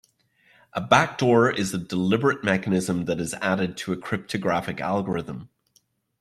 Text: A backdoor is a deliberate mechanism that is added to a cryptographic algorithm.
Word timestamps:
A 0.73 0.81
backdoor 0.81 1.51
is 1.51 1.75
a 1.75 1.77
deliberate 1.77 2.43
mechanism 2.43 3.05
that 3.05 3.19
is 3.19 3.35
added 3.35 3.77
to 3.77 3.93
a 3.93 3.97
cryptographic 3.97 4.81
algorithm. 4.81 5.49